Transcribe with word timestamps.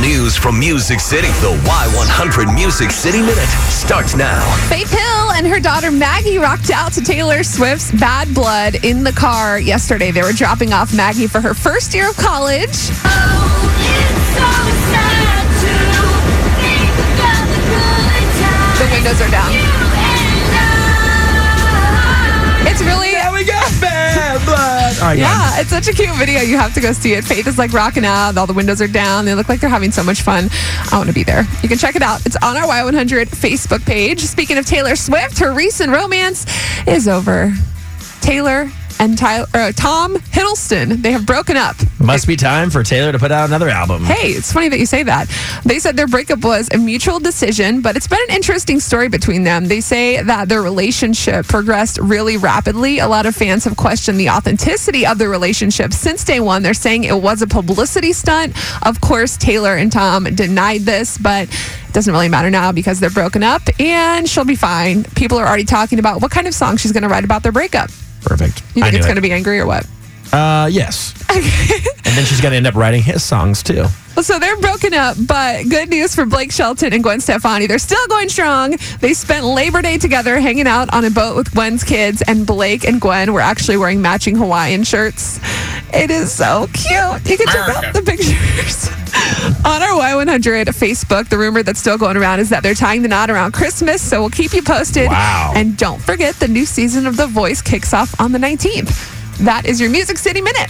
the 0.00 0.06
news 0.06 0.36
from 0.36 0.58
Music 0.58 1.00
City. 1.00 1.28
The 1.40 1.58
Y100 1.64 2.54
Music 2.54 2.90
City 2.90 3.20
Minute 3.20 3.48
starts 3.68 4.14
now. 4.14 4.40
Faith 4.68 4.90
Hill 4.90 5.32
and 5.32 5.46
her 5.46 5.60
daughter 5.60 5.90
Maggie 5.90 6.38
rocked 6.38 6.70
out 6.70 6.92
to 6.92 7.00
Taylor 7.00 7.42
Swift's 7.42 7.90
Bad 7.92 8.32
Blood 8.34 8.84
in 8.84 9.04
the 9.04 9.12
car 9.12 9.58
yesterday. 9.58 10.10
They 10.10 10.22
were 10.22 10.32
dropping 10.32 10.72
off 10.72 10.94
Maggie 10.94 11.26
for 11.26 11.40
her 11.40 11.54
first 11.54 11.94
year 11.94 12.10
of 12.10 12.16
college. 12.16 12.88
The 18.78 18.88
windows 18.92 19.20
are 19.20 19.30
down. 19.30 19.69
Blood. 25.00 25.06
All 25.06 25.08
right. 25.08 25.18
Yeah, 25.18 25.60
it's 25.60 25.70
such 25.70 25.88
a 25.88 25.92
cute 25.92 26.14
video. 26.16 26.40
You 26.40 26.58
have 26.58 26.74
to 26.74 26.80
go 26.80 26.92
see 26.92 27.14
it. 27.14 27.24
Faith 27.24 27.46
is 27.46 27.58
like 27.58 27.72
rocking 27.72 28.04
out. 28.04 28.36
All 28.36 28.46
the 28.46 28.52
windows 28.52 28.80
are 28.80 28.88
down. 28.88 29.24
They 29.24 29.34
look 29.34 29.48
like 29.48 29.60
they're 29.60 29.70
having 29.70 29.92
so 29.92 30.02
much 30.02 30.22
fun. 30.22 30.48
I 30.92 30.96
want 30.96 31.08
to 31.08 31.14
be 31.14 31.24
there. 31.24 31.46
You 31.62 31.68
can 31.68 31.78
check 31.78 31.96
it 31.96 32.02
out. 32.02 32.24
It's 32.26 32.36
on 32.36 32.56
our 32.56 32.64
Y100 32.64 33.26
Facebook 33.28 33.84
page. 33.84 34.20
Speaking 34.20 34.58
of 34.58 34.66
Taylor 34.66 34.96
Swift, 34.96 35.38
her 35.38 35.52
recent 35.52 35.92
romance 35.92 36.46
is 36.86 37.08
over. 37.08 37.52
Taylor 38.20 38.70
and 39.00 39.16
Tyler, 39.16 39.46
uh, 39.54 39.72
Tom 39.72 40.16
Hiddleston, 40.16 41.00
they 41.00 41.12
have 41.12 41.24
broken 41.24 41.56
up. 41.56 41.74
Must 41.98 42.26
be 42.26 42.36
time 42.36 42.68
for 42.68 42.82
Taylor 42.82 43.12
to 43.12 43.18
put 43.18 43.32
out 43.32 43.48
another 43.48 43.70
album. 43.70 44.04
Hey, 44.04 44.28
it's 44.28 44.52
funny 44.52 44.68
that 44.68 44.78
you 44.78 44.84
say 44.84 45.02
that. 45.02 45.26
They 45.64 45.78
said 45.78 45.96
their 45.96 46.06
breakup 46.06 46.44
was 46.44 46.68
a 46.70 46.76
mutual 46.76 47.18
decision, 47.18 47.80
but 47.80 47.96
it's 47.96 48.06
been 48.06 48.20
an 48.28 48.34
interesting 48.34 48.78
story 48.78 49.08
between 49.08 49.42
them. 49.42 49.68
They 49.68 49.80
say 49.80 50.22
that 50.22 50.50
their 50.50 50.60
relationship 50.60 51.46
progressed 51.46 51.98
really 51.98 52.36
rapidly. 52.36 52.98
A 52.98 53.08
lot 53.08 53.24
of 53.24 53.34
fans 53.34 53.64
have 53.64 53.76
questioned 53.78 54.20
the 54.20 54.28
authenticity 54.28 55.06
of 55.06 55.16
the 55.16 55.28
relationship 55.28 55.94
since 55.94 56.22
day 56.22 56.40
one. 56.40 56.62
They're 56.62 56.74
saying 56.74 57.04
it 57.04 57.22
was 57.22 57.40
a 57.40 57.46
publicity 57.46 58.12
stunt. 58.12 58.54
Of 58.86 59.00
course, 59.00 59.38
Taylor 59.38 59.76
and 59.76 59.90
Tom 59.90 60.24
denied 60.24 60.82
this, 60.82 61.16
but 61.16 61.48
it 61.48 61.94
doesn't 61.94 62.12
really 62.12 62.28
matter 62.28 62.50
now 62.50 62.70
because 62.70 63.00
they're 63.00 63.08
broken 63.08 63.42
up 63.42 63.62
and 63.80 64.28
she'll 64.28 64.44
be 64.44 64.56
fine. 64.56 65.04
People 65.04 65.38
are 65.38 65.46
already 65.46 65.64
talking 65.64 65.98
about 65.98 66.20
what 66.20 66.30
kind 66.30 66.46
of 66.46 66.54
song 66.54 66.76
she's 66.76 66.92
going 66.92 67.02
to 67.02 67.08
write 67.08 67.24
about 67.24 67.42
their 67.42 67.52
breakup. 67.52 67.90
Perfect. 68.22 68.62
You 68.74 68.82
think 68.82 68.94
it's 68.94 69.06
it. 69.06 69.08
going 69.08 69.16
to 69.16 69.22
be 69.22 69.32
angry 69.32 69.58
or 69.60 69.66
what? 69.66 69.86
Uh, 70.32 70.68
yes. 70.70 71.14
and 71.30 71.42
then 72.16 72.24
she's 72.24 72.40
going 72.40 72.52
to 72.52 72.56
end 72.56 72.66
up 72.66 72.74
writing 72.74 73.02
his 73.02 73.22
songs 73.22 73.62
too. 73.62 73.84
So 74.22 74.38
they're 74.38 74.56
broken 74.58 74.92
up, 74.92 75.16
but 75.26 75.68
good 75.70 75.88
news 75.88 76.14
for 76.14 76.26
Blake 76.26 76.52
Shelton 76.52 76.92
and 76.92 77.02
Gwen 77.02 77.20
Stefani. 77.20 77.66
They're 77.66 77.78
still 77.78 78.06
going 78.08 78.28
strong. 78.28 78.76
They 79.00 79.14
spent 79.14 79.46
Labor 79.46 79.80
Day 79.80 79.96
together 79.96 80.38
hanging 80.38 80.66
out 80.66 80.92
on 80.92 81.04
a 81.06 81.10
boat 81.10 81.36
with 81.36 81.50
Gwen's 81.52 81.84
kids, 81.84 82.22
and 82.26 82.46
Blake 82.46 82.84
and 82.84 83.00
Gwen 83.00 83.32
were 83.32 83.40
actually 83.40 83.78
wearing 83.78 84.02
matching 84.02 84.36
Hawaiian 84.36 84.84
shirts. 84.84 85.40
It 85.94 86.10
is 86.10 86.30
so 86.30 86.66
cute. 86.74 87.30
You 87.30 87.38
can 87.38 87.46
check 87.46 87.68
out 87.68 87.94
the 87.94 88.02
pictures. 88.02 88.79
On 90.20 90.28
our 90.28 90.36
Y100 90.36 90.66
Facebook, 90.66 91.30
the 91.30 91.38
rumor 91.38 91.62
that's 91.62 91.80
still 91.80 91.96
going 91.96 92.18
around 92.18 92.40
is 92.40 92.50
that 92.50 92.62
they're 92.62 92.74
tying 92.74 93.00
the 93.00 93.08
knot 93.08 93.30
around 93.30 93.52
Christmas, 93.52 94.02
so 94.02 94.20
we'll 94.20 94.28
keep 94.28 94.52
you 94.52 94.60
posted. 94.60 95.06
Wow. 95.06 95.54
And 95.56 95.78
don't 95.78 95.98
forget, 95.98 96.34
the 96.34 96.46
new 96.46 96.66
season 96.66 97.06
of 97.06 97.16
The 97.16 97.26
Voice 97.26 97.62
kicks 97.62 97.94
off 97.94 98.20
on 98.20 98.30
the 98.30 98.38
19th. 98.38 99.38
That 99.38 99.64
is 99.64 99.80
your 99.80 99.88
Music 99.88 100.18
City 100.18 100.42
Minute. 100.42 100.68